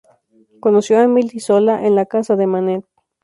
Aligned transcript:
Conoció 0.61 0.97
a 0.97 1.03
Émile 1.03 1.39
Zola 1.39 1.85
en 1.85 1.93
la 1.93 2.07
casa 2.07 2.35
de 2.35 2.47
Manet. 2.47 2.83